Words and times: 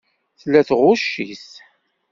Tella 0.39 0.61
tɣucc-it. 0.67 1.47